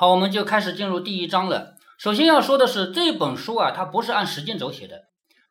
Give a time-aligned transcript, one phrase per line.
[0.00, 1.74] 好，我们就开始进入第一章了。
[1.98, 5.06] 首先要说的是，这本书啊，它不是按时间轴写的，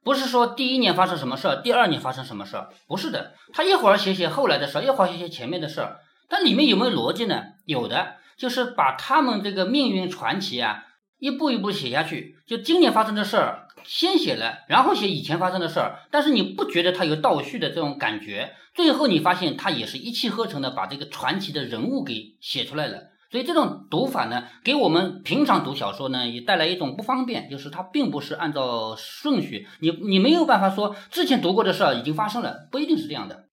[0.05, 3.33] 不是说第一年发生什么事儿，第二年发生什么事儿，不是的。
[3.51, 5.99] 他一会儿写写后来的事儿，一会儿写写前面的事儿，
[6.29, 7.43] 但里面有没有逻辑呢？
[7.65, 10.85] 有的，就是把他们这个命运传奇啊，
[11.19, 12.37] 一步一步写下去。
[12.47, 18.55] 就今年发生的事儿，先写了，然后写以前发生的事儿，但是你不觉得它有倒叙的这种感觉？
[18.73, 23.09] 最后你发现，它也是一气呵成的把这个传奇的人物给写出来了。
[23.29, 33.47] 所以这种读法呢，给我们平常读小说呢，也带来一种不方便，就是它并不是按照顺序，你你没有办法说之前读过的事儿已经发生了，不一定是这样的。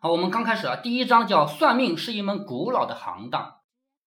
[0.00, 3.52] 好，我们刚开始啊，第一章叫算命是一门古老的行当，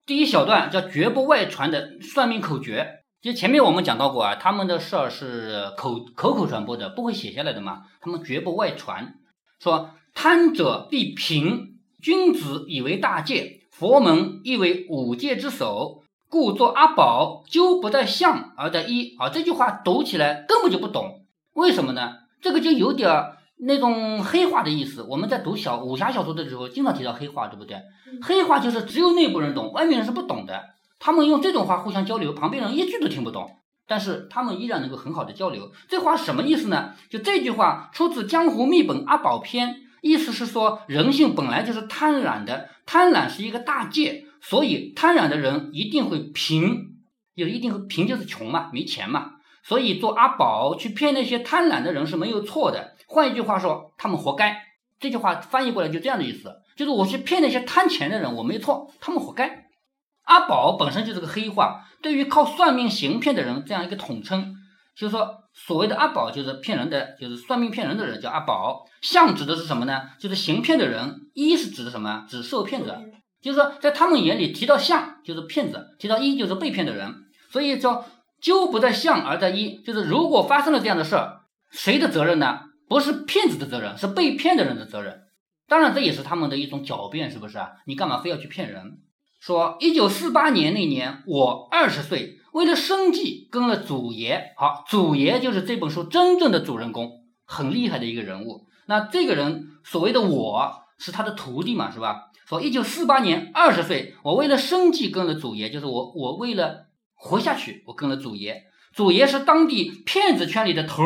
[0.06, 3.04] 第一小段叫绝不外传的算命口诀。
[3.22, 9.16] 就前面我们讲到过啊，他们的事儿是口口口传播的，不会写下来的嘛，他们绝不外传。
[9.60, 13.62] 说贪者必贫，君子以为大戒。
[13.78, 19.18] 佛门亦为五戒之首，故作阿宝，究不在相而在一。
[19.18, 22.14] 啊，这句话读起来根本就不懂，为什么呢？
[22.42, 25.04] 这个就有点那种黑话的意思。
[25.10, 27.76] 我们在读小武侠小说的时候，经常提到黑话，对不对？
[28.22, 30.64] 黑话就是只有内部人懂，外面人是不懂的。
[30.98, 35.70] 他们用这种话互相交流，旁边人一句都听不懂，但是他们依然能够很好的交流。
[35.90, 36.94] 这话什么意思呢？
[37.10, 39.70] 就这句话出自《江湖秘本阿宝篇》。
[40.06, 47.00] 意思是说，人性本来就是贪婪的，贪婪是一个大戒，所以贪婪的人一定会贫，
[47.36, 49.32] 就一定会贫，就是穷嘛，没钱嘛。
[49.64, 52.96] 所以做阿宝去骗那些贪婪的人是没有错的。
[53.08, 54.62] 换一句话说，他们活该。
[55.00, 59.66] 这句话翻译过来就这样的意思，就是我去骗那些贪钱的人，我没错，他们活该。
[60.26, 64.56] 阿宝本身就是个黑话，对于靠算命行骗的人这样一个统称。
[64.96, 68.86] 就是说，所谓的阿宝就是骗人的，就是算命骗人的人叫阿宝。
[69.02, 70.10] 相指的是什么呢？
[70.20, 71.22] 就是行骗的人。
[71.34, 72.26] 一是指的什么？
[72.30, 73.02] 指受骗者。
[73.42, 77.14] 就是说，在他们眼里，提到相就是骗子，提到一就是被骗的人。
[77.52, 78.06] 所以叫
[78.42, 82.60] 纠不在相而在一，就是如果发生了这样的事儿，谁的责任呢？
[82.90, 85.22] 不是骗子的责任，是被骗的人的责任。
[85.68, 87.72] 当然，这也是他们的一种狡辩，是不是啊？
[87.88, 89.00] 你干嘛非要去骗人？
[89.40, 92.40] 说一九四八年那年，我二十岁。
[92.56, 94.54] 为了生计，跟了祖爷。
[94.56, 98.66] 好，祖爷就是这本书真正的主人公，很厉害的一个人物。
[98.86, 102.32] 那这个人所谓的我是他的徒弟嘛，是吧？
[102.48, 108.64] 说一九四八年二十岁，我为了生计跟了祖爷，就是我我为了活下去，我跟了祖爷。
[108.94, 111.04] 祖爷是当地骗子圈里的头，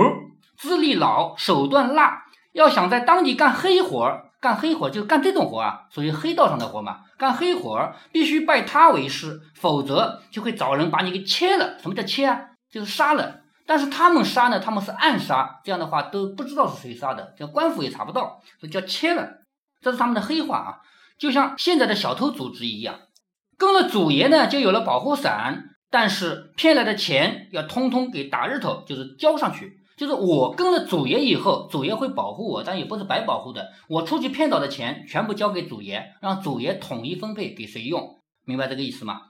[0.56, 4.29] 资历老，手段辣，要想在当地干黑活儿。
[4.42, 7.02] 干黑活就干这种活啊，属于黑道上的活嘛。
[7.18, 11.78] 干黑活必须拜他为师，否则就会找人把你给切了。
[11.82, 12.40] 什么叫切啊？
[12.72, 13.42] 就是杀了。
[13.66, 19.30] 但是他们杀呢，他们是暗杀，这样的话都不知道是谁杀的，叫官府也查不到，所以叫切了。
[19.82, 20.70] 这是他们的黑话啊，
[21.20, 23.00] 就像现在的小偷组织一样。
[23.58, 29.79] 跟了祖爷呢，就有了保护伞，但是骗来的钱要通通给打日头，就是交上去。
[30.00, 33.68] 就是我跟了祖爷以后，祖爷会保护我，但也不是白保护的。
[33.90, 39.24] 我出去骗到的钱全部交给祖爷，让祖爷统一分配给谁用，明白这个意思吗？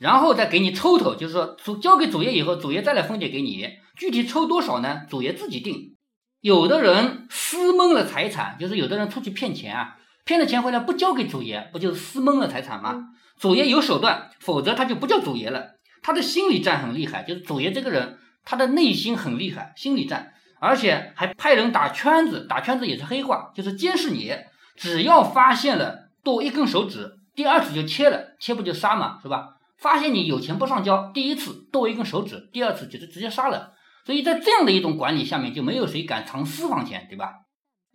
[0.00, 5.02] 然后再给你抽头，就是说主交给祖爷以后，祖爷再来分解给你，具体抽多少呢？
[5.08, 5.94] 祖爷自己定。
[6.40, 13.10] 有的人私蒙了财产，就是有的人出去骗钱啊，骗了钱回来不交给祖爷，不就是私蒙了财产吗？
[13.38, 15.76] 祖爷有手段，否则他就不叫祖爷了。
[16.02, 18.18] 他的心理战很厉害，就是祖爷这个人。
[18.44, 24.34] 他的内心很厉害，心理战，而且还派人打圈子，打圈子也是黑话，就是监视你。
[24.76, 29.56] 只要发现了剁一根手指，第二次就切了，切不就杀嘛，是吧？
[29.78, 33.72] 发现你有钱不上交，第一次剁一根手指，第二次就是直接杀了。
[34.04, 37.32] 所以在这样的一种管理下面，就没有谁敢藏私房钱，对吧？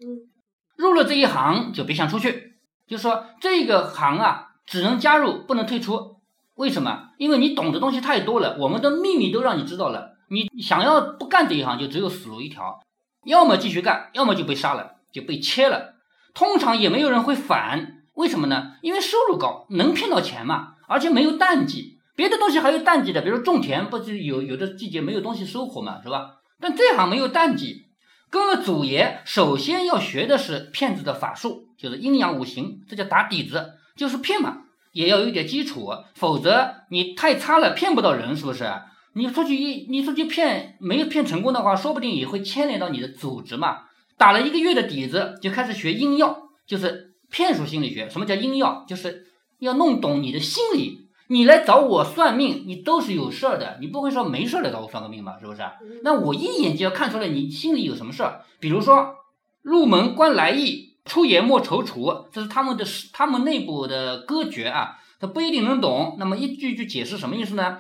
[0.01, 0.29] 嗯，
[0.77, 2.53] 入了这一行就别想出去，
[2.88, 6.17] 就是说这个行啊，只能加入不能退出。
[6.55, 7.09] 为什么？
[7.17, 10.17] 因为你懂的东西太多了，我们的秘密都让你知道了。
[10.29, 12.79] 你想要不干这一行，就只有死路一条，
[13.25, 15.95] 要么继续干，要么就被杀了，就被切了。
[16.34, 18.73] 通常也没有人会反，为什么呢？
[18.81, 21.97] 因为收入高，能骗到钱嘛，而且没有淡季。
[22.16, 26.36] 别的东西还有淡季的，比如种田，不是有有的季节没有东西收获嘛，是吧？
[26.59, 27.86] 但这行没有淡季。
[28.30, 34.57] 跟了祖爷，首先要学的是骗子的法术，就是阴阳五行，这叫打底子，就是骗嘛，
[34.92, 38.71] 也要有点基础，否则你太差了，骗不到人，是不是？
[39.13, 43.85] 你出去一，你出去骗没有骗成功的话，说不定也会牵连到你的组织嘛。
[44.17, 48.09] 打了一个月的底子，就开始学阴药，就是骗术心理学。
[48.09, 48.85] 什么叫阴药？
[48.88, 49.27] 就是
[49.59, 51.07] 要弄懂你的心理。
[51.31, 55.38] 你来找我算命，你都是有事儿的，你不会说没事儿来找我算个命吧？
[55.39, 55.62] 是不是？
[56.03, 58.41] 那我一眼就要看出来你心里有什么事儿。
[58.59, 59.15] 比如说，
[59.62, 62.83] 入门观来意，出言莫踌躇，这是他们的
[63.13, 64.97] 他们内部的歌诀啊。
[65.19, 66.15] 他不一定能懂。
[66.17, 67.77] 那么一句句解释什么意思呢？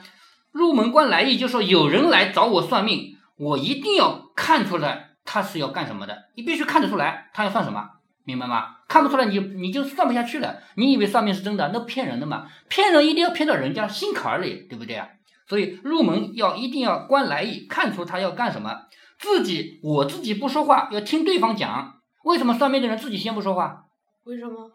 [0.51, 7.89] 入门观来意就是说，有人来找我算命，我一定要看出来他是要干什么的，你必须看得出来他要算什么，
[8.23, 8.77] 明白吗？
[8.87, 10.57] 看不出来你你就算不下去了。
[10.75, 12.47] 你以为算命是真的，那骗人的嘛？
[12.67, 15.07] 骗人一定要骗到人家心坎里，对不对啊？
[15.47, 18.81] 所以入门要一定要观来意，看出他要干什么。
[19.19, 21.95] 自己我自己不说话，要听对方讲。
[22.23, 23.85] 为什么算命的人自己先不说话？
[24.25, 24.71] 为什么？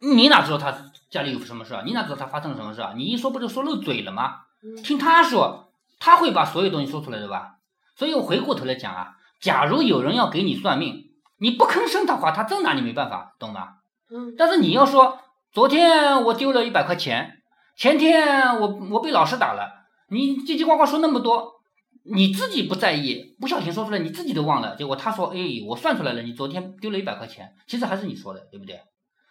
[0.00, 0.74] 你哪知道他
[1.10, 1.82] 家里有什么事啊？
[1.84, 2.94] 你哪知道他发生了什么事啊？
[2.96, 4.36] 你一说不就说漏嘴了吗？
[4.62, 7.56] 嗯听他说，他会把所有东西说出来的吧？
[7.96, 9.08] 所以我回过头来讲啊，
[9.40, 11.04] 假如有人要给你算命，
[11.38, 13.74] 你不吭声的话，他真拿你没办法，懂吗？
[14.10, 15.18] 嗯但是你要说，
[15.52, 17.42] 昨天我丢了一百块钱，
[17.76, 19.68] 前天我我被老师打了，
[20.08, 21.52] 你叽叽呱呱说那么多，
[22.04, 24.76] 你自己不在意，不小心说出来，你自己都忘了。
[24.76, 28.80] 结果他说，哎，我算出来了，你昨天丢了一百块钱，其实还是你说的，对不对？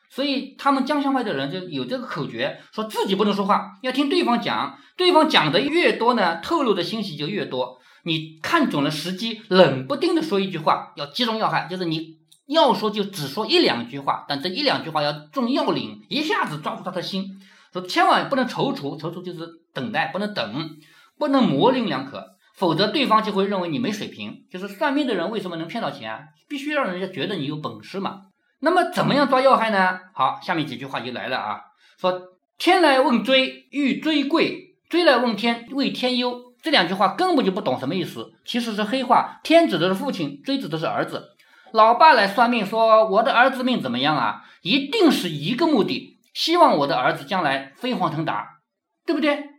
[0.09, 7.77] 所以他们江乡派的人就有这个口诀，说自己不能说话，要听对方讲，对方讲的越多呢，透露的信息就越多。
[8.04, 12.18] 你看准了时机，冷不丁的说一句话，要击中要害，就是你
[12.48, 17.25] 要说就只说一两句话，但这一两句话要中要领，一下子抓住他的心。
[17.74, 20.77] 说千万不能踌躇，踌躇就是等待，不能等，
[21.18, 22.24] 不能模棱两可，
[22.56, 24.45] 否则对方就会认为你没水平。
[24.50, 26.30] 就是算命的人为什么能骗到钱？
[26.48, 28.21] 必须让人家觉得你有本事嘛。
[28.59, 30.00] 那么怎么样抓要害呢？
[30.13, 31.62] 好，下面几句话就来了啊，
[32.00, 32.21] 说
[32.57, 36.42] 天来问追，欲追贵；追来问天，谓天忧。
[36.63, 39.39] 这两句话根本就不懂什么意思，其实是黑话。
[39.44, 41.30] 天指的是父亲，追指的是儿子。
[41.71, 44.42] 老爸来算命说我的儿子命怎么样啊？
[44.63, 48.59] 一定是一个目的，希望我的儿子将来飞黄腾达，
[49.06, 49.50] 对不对？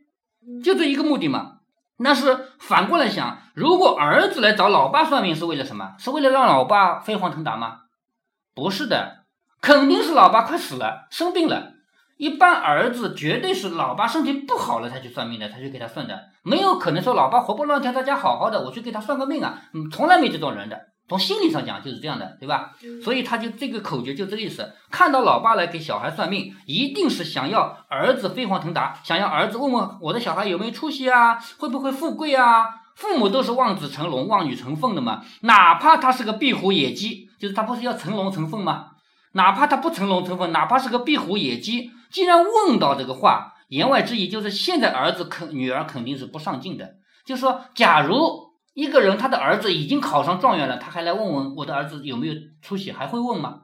[0.65, 1.59] 就这一个目的嘛。
[1.99, 5.95] 那是反过来想，如果儿子来找老爸算命是为了什么？
[5.99, 7.83] 是为了让老爸飞黄腾达吗？
[8.59, 9.25] 不是的，
[9.61, 11.75] 肯定是老爸快死了，生病了。
[12.17, 20.77] 一般儿子绝对是老爸身体不好了才去算命的，才去给他算的，没有可能说老爸活蹦乱跳在家好好的，我去给他算个命啊，嗯，从来没这种人的。
[21.09, 22.73] 从心理上讲就是这样的，对吧？
[22.83, 24.75] 嗯所以他就这个口诀就这个意思。
[24.91, 32.67] 看到老爸来给小孩算命，一定是想要儿子飞黄腾达，想要儿子问问我的小孩有没有出息啊，会不会富贵啊？
[32.97, 38.87] 父母都是望子成龙、望女成凤的嘛，哪怕他是个壁虎野鸡，就是他不是要成龙成凤吗？
[39.33, 46.95] 哪怕他不成龙成凤，哪怕是个壁虎野鸡，既然问到这个话，言外之意就是现在儿子肯女儿肯定是不上进的，
[47.25, 53.61] 就是说，假如一个人他的儿子已经考上状元了，他还来问问我的儿子有没有出息，还会问吗？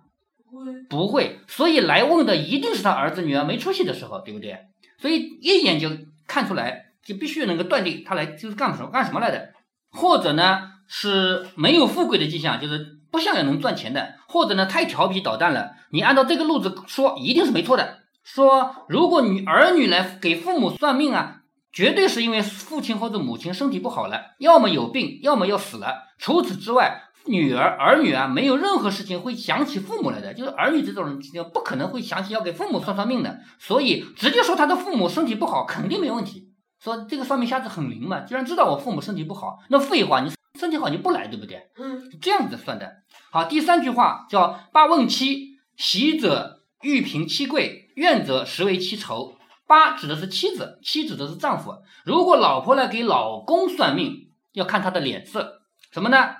[0.46, 4.56] 会不会，所以来问的一定是他儿子女儿没出息的时候，对不对？
[4.98, 5.88] 所以一眼就
[6.28, 9.52] 看出来，就必须能够断定他来就是干什么干什么来的，
[9.90, 15.70] 或者呢是没有富贵的迹象，就是不像能赚钱的，或者呢太调皮捣蛋了。
[15.90, 17.99] 你按照这个路子说，一定是没错的。
[18.25, 26.08] 说如果女儿女来给父母算命啊，绝对是因为父亲或者母亲身体不好了，要么有病，要么要死了。
[26.19, 31.20] 除此之外，女儿儿女啊，没有任何事情会想起父母来的，就是儿女这种人
[31.52, 36.50] 不可能会想起要给父母算算命的，所以直接说他的父母身体不好肯定没问题。
[36.82, 41.68] 说这个算命瞎子很灵嘛，既然知道我父母身体不好，那废话，你身体好你不来对不对？
[41.76, 42.90] 嗯是这样子算的。
[43.30, 49.36] 好，第三句话叫八问妻，喜者欲平妻贵，怨者实为妻仇。
[49.66, 51.74] 八指的是妻子，妻指的是丈夫。
[52.04, 56.36] 如果老婆来给老公算命，要看他的脸色，什么呢？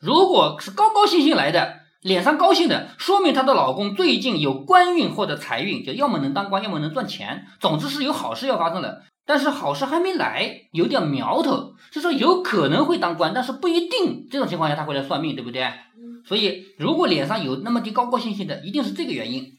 [0.00, 9.02] 如果是高高兴兴来的，脸上高兴的，说明她的老公最近有官运或者财运，就要么能当官，要么能赚钱，总之是有好事要发生了。
[9.28, 14.26] 但是好事还没来，有点苗头，就说有可能会当官，但是不一定。
[14.30, 15.64] 这种情况下他会来算命，对不对？
[15.64, 19.52] 嗯所以如果脸上有那么点高高兴兴的，一定是这个原因。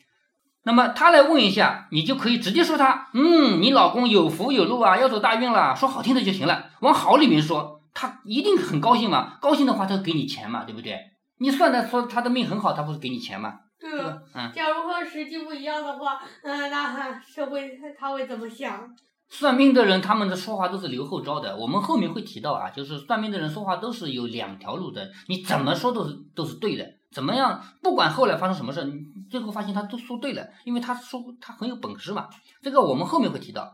[0.63, 10.97] 那么他来问一下，你就可以直接说他，嗯，你老公有福有禄啊，要走大运了，说好听的就行了，往好里面说，他一定很高兴嘛，高兴的话他给你钱嘛，对不对？
[11.37, 13.53] 你算的说他的命很好，他不是给你钱吗？
[13.79, 14.17] 对对吧？
[14.33, 18.89] 嗯，假如和实际不一样的话，嗯、那社会他会怎么想？
[19.29, 32.27] 算命的人他们的说话都是留后招的，我们后面会提到啊，就是算命的人说话都是有两条路的，你怎么说都是都是对的，怎么样，不管后来发生什么事，你最后发现他都说对了，因为他说他很有本事嘛，
[32.61, 33.71] 这个我们后面会提到。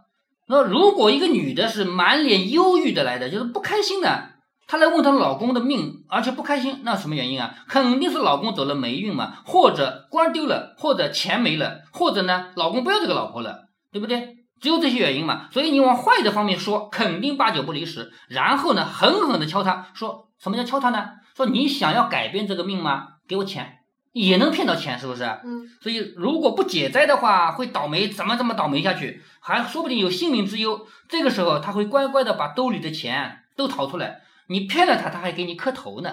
[0.47, 4.29] 那如果一个女的是满脸忧郁的来的，就是不开心的，
[4.67, 7.55] 她来问她老公的命，而且不开心，那什么原因啊？
[7.67, 14.44] 肯定是老公走了霉运嘛，或者官丢了，或者钱没了，或者呢，老公不要这个老婆了，对不对？
[14.61, 18.11] 只有这些原因嘛，所以你往坏的方面说，肯定八九不离十。
[18.29, 21.09] 然后呢，狠狠的敲他，说什么叫敲他呢？
[21.35, 23.07] 说你想要改变这个命吗？
[23.27, 23.79] 给我钱，
[24.13, 25.23] 也能骗到钱，是不是？
[25.43, 30.87] 嗯所以如果不解灾的话，会倒霉，怎么怎么倒霉下去，还说不定有性命之忧。
[31.09, 36.11] 这个时候他会乖乖的把兜里的钱都掏出来，你骗了他，他还给你磕头呢。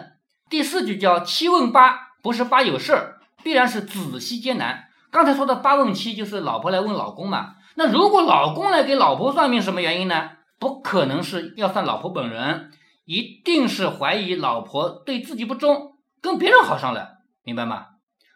[0.51, 4.89] 第四句叫七问八，不是八有事儿，必然是子息艰难。
[5.11, 7.55] 刚才说的八问七就是老婆来问老公嘛。
[7.75, 10.31] 那如果老公来给老婆算命，什么原因呢？
[10.59, 12.71] 不可能是要算老婆本人，
[13.05, 17.87] 一定是怀疑老婆对自己不忠，跟别人好上了，明白吗？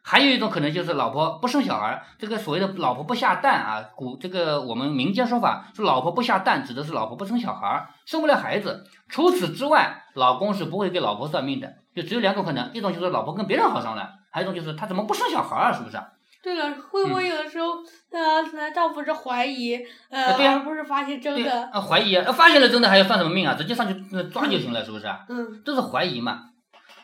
[0.03, 8.85] 还有一种可能就是老婆不生小孩，这个所谓的老婆不下蛋啊，古这个我们民间说法是老婆不下蛋，指的是老婆不生小孩，生不了孩子。
[9.09, 15.97] 除此之外，老公是不会给老婆算命的，就只有两种可能，一种就是老婆跟别人好上了，还有一种就是他怎么不生小孩啊，是不是？
[16.47, 17.71] 对了，会不会有的时候，
[18.13, 19.75] 呃，难道不是怀疑，
[20.09, 21.69] 呃，而不是发现真的？
[21.73, 23.55] 啊，怀疑啊，发现了真的还要算什么命啊？
[23.55, 25.07] 直接上去呃抓就行了，是不是？
[25.29, 26.43] 嗯这是怀疑嘛。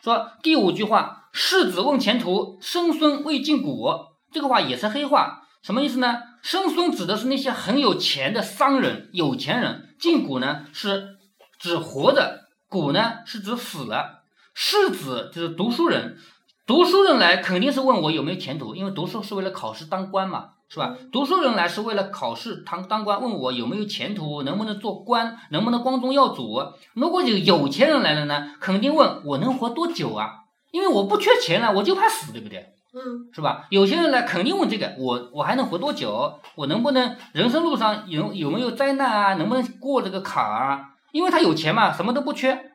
[0.00, 3.88] 说第五句话，世子问前途，生孙未尽古，
[4.30, 6.22] 这个话也是黑话，什么意思呢？
[6.40, 11.16] 生孙指的是那些很有钱的商人、有钱人，尽古呢是
[11.58, 14.22] 指活着，古呢是指死了。
[14.54, 16.16] 世子就是读书人，
[16.64, 20.94] 读书人来肯定是问我有没有前途，因为读书是为了考试当官嘛，是吧？
[21.10, 26.62] 读书人来是为了考试当当官，问我有没有前途，能不能做官，能不能光宗耀祖。
[26.94, 30.44] 如果有有钱人来了呢，肯定问我能活多久啊？
[30.70, 32.68] 因为我不缺钱了，我就怕死，对不对？
[32.94, 33.66] 嗯是吧？
[33.70, 36.38] 有些人来肯定问这个，我我还能活多久？
[36.54, 39.34] 我能不能人生路上有有没有灾难啊？
[39.34, 40.90] 能不能过这个坎儿啊？
[41.10, 42.72] 因为他有钱嘛，什么都不缺。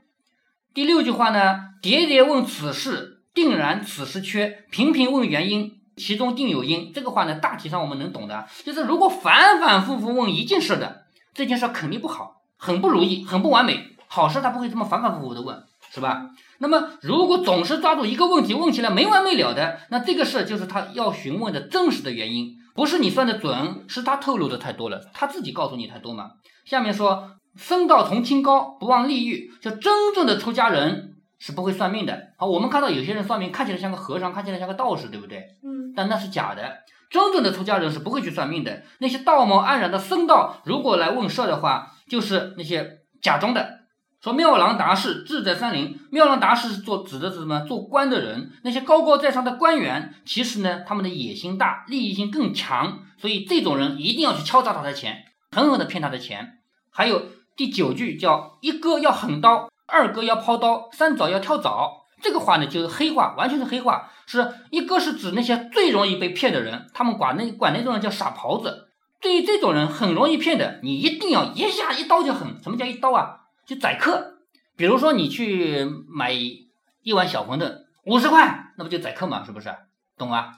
[0.73, 6.91] 第六句话呢，喋喋问此事，定然此时缺；频频问原因，其中定有因。
[6.91, 11.03] 这个话呢，大体上我们能懂的，就是如果反反复复问一件事的，
[11.35, 13.89] 这件事肯定不好，很不如意，很不完美。
[14.07, 15.63] 好事他不会这么反反复复的问，
[15.93, 16.31] 是吧？
[16.57, 26.31] 那么如果总是抓住一个问题问起来没完没了的，那这个事就是他要询问的真实的原因，不是你算的准，是他透露的太多了，他自己告诉你太多嘛。
[26.65, 32.33] 下面说，僧道同清高，不忘利欲，就真正的出家人是不会算命的。
[32.37, 35.37] 好，我们看到有些人算命，看起来像个和尚，看起来像个道士，对不对？
[35.63, 36.83] 嗯但那是假的。
[37.09, 38.83] 真正的出家人是不会去算命的。
[38.99, 43.77] 那些道貌岸然的僧道，如果来问事的话，就是那些假装的。
[44.19, 47.61] 说妙郎达士志在山林，妙郎达士是做指的是什么？
[47.61, 56.57] 做官的人，那些高高在上的官员，其实呢，他们的野心大，利益性更强，所以这种人一定要去敲诈他的钱，狠狠的骗他的钱。
[56.91, 57.21] 还有
[57.55, 62.05] 第九句叫一哥要狠刀，二哥要抛刀，三早要跳蚤。
[62.21, 64.11] 这个话呢，就是黑话，完全是黑话。
[64.25, 68.89] 是一个是指那些最容易被骗的人，他们管那管那种人叫傻狍子。
[69.21, 72.61] 对于这种人很容易骗的，你一定要一下一刀就狠。
[72.61, 73.37] 什么叫一刀啊？
[73.65, 74.33] 就宰客。
[74.75, 77.71] 比如说你去买一碗小馄饨，
[78.05, 79.43] 五十块，那不就宰客嘛？
[79.43, 79.73] 是不是？
[80.17, 80.51] 懂啊？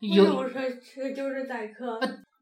[0.00, 1.98] 有有是是就是宰客，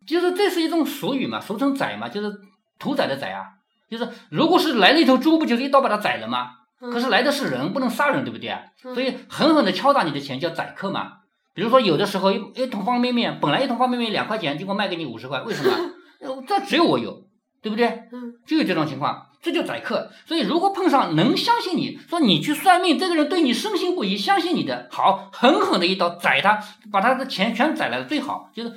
[0.07, 2.33] 就是这是一种俗语嘛，俗称宰嘛，就是
[2.79, 3.45] 屠宰的宰啊。
[3.93, 6.53] 就是如果是来了一头猪，不就是一刀把它宰了吗？
[6.81, 8.51] 可是来的是人，不能杀人，对不对？
[8.85, 11.19] 嗯所以狠狠的敲打你的钱叫宰客嘛。
[11.55, 15.71] 比如说有的时候一一桶方便面，本来一桶方便面两块钱，结果卖给你五十块，为什么？
[16.25, 17.25] 呃这只有我有，
[17.61, 17.87] 对不对？
[18.13, 20.11] 嗯就有这种情况，这叫宰客。
[20.27, 26.59] 所以如果碰上能相信你说你去算命，这个人对你深信不疑，相信你的，好，狠狠的一刀宰他，
[26.91, 28.73] 把他的钱全宰来了，最好就是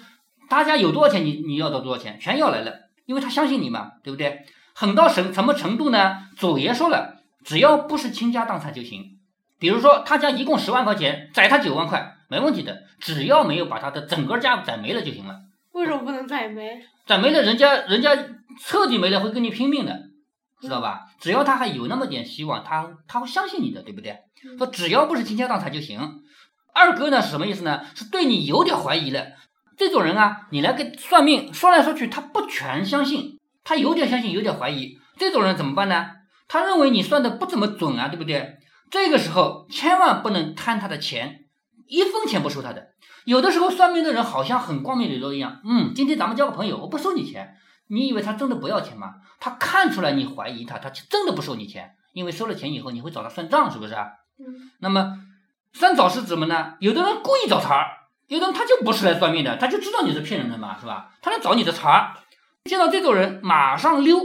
[0.49, 2.73] 大家有多少钱你你要到多少钱，全要来了，
[3.05, 4.41] 因为他相信你嘛，对不对？
[4.77, 6.27] 狠到什什么程度呢？
[6.35, 9.17] 祖爷说了，只要不是倾家荡产就行。
[9.57, 15.39] 比如说他家一共十万块钱，宰他九万块，没问题的，只要没有把他的整个家宰没了就行了。
[15.71, 16.83] 为什么不能宰没？
[17.07, 18.13] 宰没了，人家人家
[18.59, 19.97] 彻底没了会跟你拼命的，
[20.59, 21.05] 知道吧？
[21.21, 24.11] 只要他还有那么点希望，他他会相信你的，对不对？
[24.43, 26.21] 嗯说只要不是倾家荡产就行。
[26.73, 27.85] 二哥呢是什么意思呢？
[27.95, 29.27] 是对你有点怀疑了。
[29.77, 33.34] 这种人啊，你来给算命，说来说去他不全相信，
[33.65, 34.97] 他有点相信，有点怀疑。
[35.17, 36.11] 这种人怎么办呢？
[36.47, 38.59] 他认为你算的不怎么准啊，对不对？
[38.89, 41.45] 这个时候千万不能贪他的钱，
[41.87, 42.89] 一分钱不收他的。
[43.25, 47.55] 有的时候算命的人好像很光明磊落一样，嗯，今天咱们交个朋友，我不收你钱。
[47.87, 49.15] 你以为他真的不要钱吗？
[49.39, 54.07] 他看出来你怀疑他，他真的不收你钱，因为收了钱以后你会找他算账，是不是啊？
[54.39, 55.17] 嗯那么
[55.73, 56.75] 算找是什么呢？
[56.79, 57.87] 有的人故意找茬儿，
[58.27, 61.11] 有的人他就不是来算命的，他就知道你是骗人的嘛，是吧？
[61.21, 62.13] 他来找你的茬儿，
[62.65, 64.19] 见到这种人马上溜，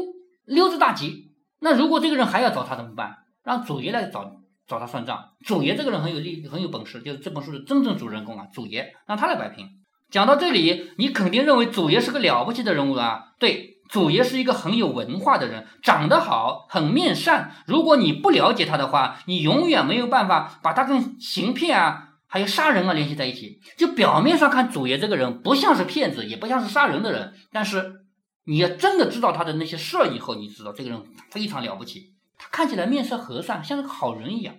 [0.46, 1.32] 溜之大吉。
[1.60, 3.18] 那如果这个人还要找他怎么办？
[3.44, 4.32] 让祖爷来找
[4.66, 5.32] 找他算账。
[5.44, 9.66] 祖爷这个人很有力，很有本事，就是这本书的真正主人公啊，祖爷让他来摆平。
[10.10, 13.32] 讲到这里，你肯定认为祖爷是个了不起的人物啊？
[13.38, 17.52] 对，祖爷是一个很有文化的人，长得好，很面善。
[17.66, 23.60] 如果你不了解他的话，你永远没有办法把他跟行骗啊、还有杀人啊联系在一起。
[23.76, 27.99] 就表面上看，祖爷这个人不像是骗子，也不像是杀人的人，但是
[28.50, 32.14] 你要真的知道他的那些事儿以后，你知道这个人非常了不起。
[32.36, 34.56] 他看起来面色和善，像个好人一样。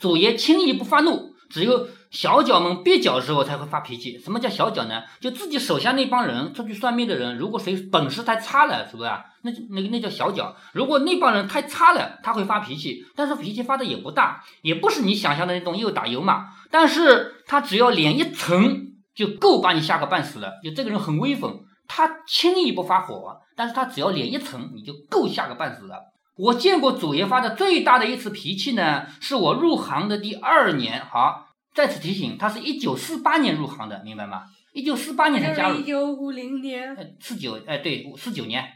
[0.00, 4.16] 祖爷轻易不发怒，只有小脚们蹩脚的时候才会发脾气。
[4.16, 5.02] 什么叫小脚呢？
[5.20, 9.10] 就自己手下那帮人出去算命的人，如果谁本事太差了，是不是？
[9.42, 10.54] 那那个那叫小脚。
[10.72, 16.44] 如果那帮人太差了，他会发脾气，但是脾气发的也不大，也不是你想象的那种又打又骂。
[16.70, 20.52] 但是他只要脸一沉，就够把你吓个半死了。
[20.62, 26.00] 就这个人很威风，他轻易不发火，但是他只要脸一沉，你就够吓个半死了。
[26.38, 31.04] 我见过祖爷发的最大的一次脾气呢，是我入行的第二年。
[31.04, 34.44] 好，再次提醒，他是一九四八年入行的，明白吗？
[34.72, 35.80] 一九四八年才加入。
[35.80, 36.96] 一九五零年。
[37.20, 38.66] 四九，哎，对，四九年，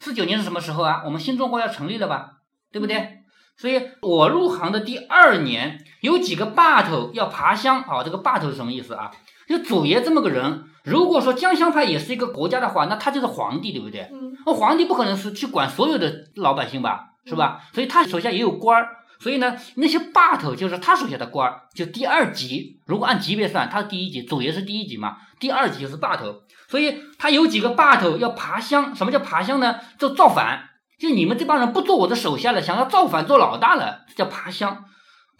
[0.00, 1.02] 四九年是什么时候啊？
[1.04, 2.30] 我们新中国要成立了吧？
[2.72, 3.18] 对不对？
[3.58, 7.82] 所以我入行的第二年，有几个把头要爬乡。
[7.82, 9.10] 啊，这个把头是什么意思啊？
[9.48, 14.08] 就祖爷这么个人，如果说江乡派也是一个国家的话，那他就是皇帝，对不对？
[14.12, 14.36] 嗯。
[14.44, 17.60] 那皇帝不可能是去管所有的老百姓吧，是吧？
[17.72, 18.88] 所以他手下也有官儿，
[19.20, 22.80] 所以呢，那些霸头就是他手下的官儿，就第二级。
[22.86, 26.42] 如果按级别算，他是第一级，祖爷是第一级嘛，第二级就是霸头。
[26.68, 29.76] 所以他有几个霸头要爬乡，什么叫爬乡呢？
[29.98, 34.84] 就造反，就你们这帮人不做我的手下了，想要造反做老大了，这叫爬乡。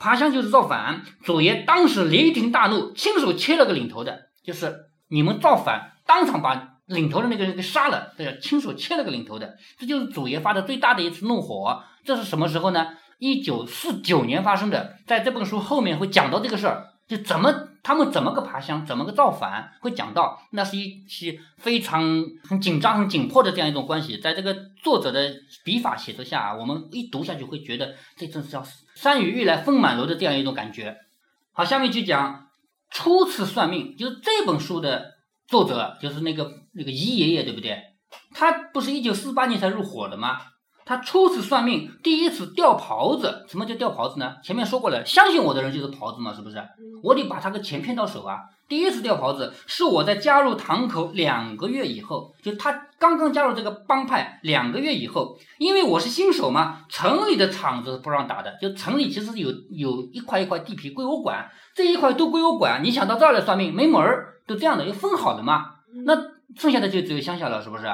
[0.03, 1.03] 爬山就是造反。
[1.23, 6.71] 祖爷当时雷霆大怒，亲手切了个领头的，就是你们造反，当场把。
[6.87, 11.85] 领头的那个人给杀了，对，亲手切了个领头的，这就是祖爷发的最大的一次怒火。
[12.05, 12.89] 这是什么时候呢？
[13.19, 17.53] 一九四九年发生的，在这本书后面会讲到这个事儿，就怎么
[17.83, 22.03] 他们怎么个爬乡，怎么个造反，会讲到，那是一期非常
[22.49, 24.19] 很紧张、很紧迫的这样一种关系。
[24.19, 28.65] 在这个作者的笔法写作下，我们一读下去会觉得这真是叫
[28.95, 30.97] 山雨欲来风满楼的这样一种感觉。
[31.53, 32.49] 好，下面就讲
[32.91, 35.13] 初次算命，就是这本书的。
[35.49, 37.79] 作者就是那个那个姨爷爷，对不对？
[38.33, 40.39] 他不是一九四八年才入伙的吗？
[40.85, 43.45] 他初次算命，第一次掉袍子。
[43.49, 44.35] 什么叫掉袍子呢？
[44.43, 46.63] 前面说过了，相信我的人就是袍子嘛，是不是？
[47.03, 48.39] 我得把他的钱骗到手啊。
[48.69, 62.83] 第一次掉袍子是我在加入堂口两个月以后，就他刚刚加入这个帮派两个月以后，因为我是新手嘛，城里的场子不让打的，就城里其实有有一块一块地皮归我管，这一块都归我管。
[62.83, 64.29] 你想到这儿来算命没门儿。
[64.45, 65.67] 都这样的，又分好的嘛，
[66.05, 66.13] 那
[66.57, 67.85] 剩下的就只有乡下了，是不是？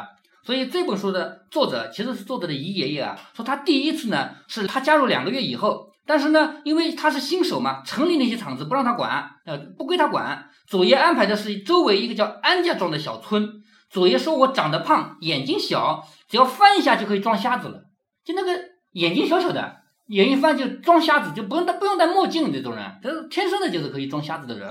[0.49, 10.49] 所以这本书的作者其实是作者的姨爷爷啊，说他第一次呢是他加入两个月以后，但是呢，因为他是新手嘛，城里那些厂子不让他管，呃，不归他管。
[10.67, 13.47] 祖爷安排的是周围一个叫安家庄的小村。
[13.91, 17.83] 祖爷说我长得胖，眼睛小，只要翻一下就可以装瞎子了，
[18.25, 18.59] 就那个
[18.93, 24.71] 眼睛小小的，眼一翻就装瞎子，就不用戴不用戴墨镜这种人，他是天生的就是可以装瞎子的人。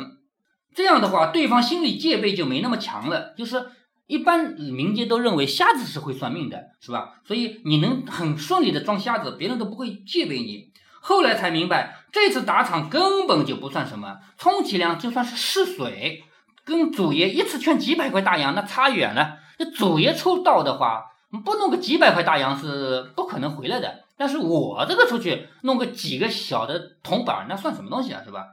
[0.73, 3.35] 这样的话，对方心里戒备就没那么强了。
[3.37, 3.63] 就是
[4.07, 7.13] 一般民间都认为瞎子是会算命的，是吧？
[7.25, 10.71] 所以你能很顺利的装瞎子，别人都不会戒备你。
[11.01, 16.23] 后来才明白，这次打场根本就不算什么，充其量就算是试水，
[16.65, 19.37] 跟祖爷一次圈几百块大洋那差远了。
[19.57, 21.03] 这祖爷出道的话，
[21.45, 24.05] 不弄个几百块大洋是不可能回来的。
[24.17, 28.45] 但是我这个出去弄个几个小的铜板，那算什么东西啊，是吧？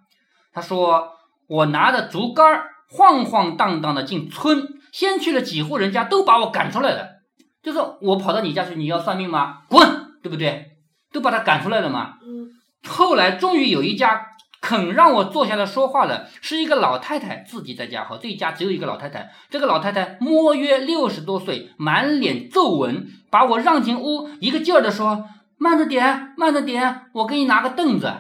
[0.52, 1.10] 他说。
[1.46, 7.24] 我拿着竹竿晃晃荡荡的进村，先去了几户人家，都把我赶出来了。
[7.64, 9.62] 就是我跑到你家去，你要算命吗？
[9.68, 9.84] 滚，
[10.22, 10.76] 对不对？
[11.12, 12.18] 都把他赶出来了嘛。
[12.22, 12.50] 嗯。
[12.88, 14.28] 后来终于有一家
[14.60, 18.04] 肯让我坐下来说话了，是一个老太太自己在家。
[18.04, 19.32] 好，这一家只有一个老太太。
[19.50, 25.28] 这个老太太摸约六十多岁，满脸皱纹，把我让进屋，一个劲儿的说
[25.58, 28.14] ：“慢着点，慢着点，我给你拿个凳子。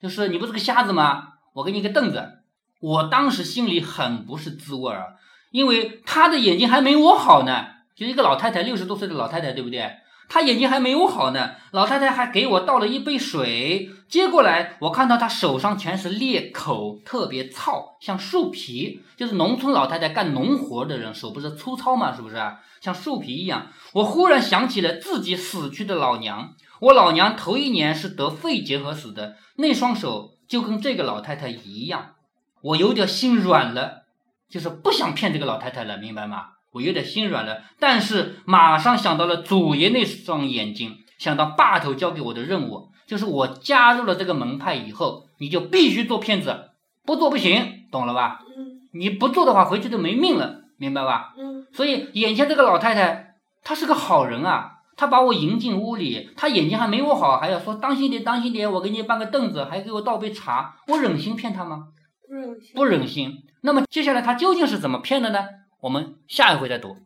[0.00, 1.30] 就是你不是个瞎子吗？
[1.54, 2.28] 我给你个凳子。”
[2.80, 5.14] 我当时心里很不是滋味儿，
[5.52, 9.98] 因为他的眼睛还没我好呢，就一个老太太，六十多岁的老太太，对不对？
[10.28, 22.36] 她眼睛还没我好呢，老太太还给我倒了一杯水，接过来，我看到她手上全是裂口，特别糙，像树皮，就是农村老太太干农活的人手不是粗糙嘛，是不是？
[22.80, 23.66] 像树皮一样。
[23.92, 32.14] 我忽然想起了自己死去的老娘，我老娘头一年是得肺结核死的，那双手就跟这个老太太一样。
[32.62, 34.01] 我有点心软了，
[34.52, 36.48] 就是不想骗这个老太太了，明白吗？
[36.72, 46.70] 我有点心软了，但是马上想到了祖爷那双眼睛，想到霸头交给我的任务，就是我加入了这个门派以后，你就必须做骗子，
[47.04, 48.40] 不做不行，懂了吧？
[48.56, 48.88] 嗯。
[48.94, 51.34] 你不做的话，回去就没命了，明白吧？
[51.38, 51.66] 嗯。
[51.72, 61.88] 所以眼前这个老太太，她是个好人啊，她把我迎进屋里，她眼睛还没我好，还要说当心点，当心点，我给你搬个凳子，还给我倒杯茶，我忍心骗她吗？
[62.28, 62.74] 不忍心。
[62.74, 63.38] 不忍心。
[63.62, 65.48] 那么接下来他究竟是怎么骗的呢？
[65.80, 66.98] 我们下一回再读。